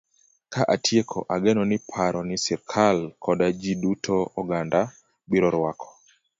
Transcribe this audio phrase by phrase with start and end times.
[0.53, 4.79] Ka atieko, ageno ni paro ni sirkal koda ji duto e oganda
[5.29, 5.87] biro rwako.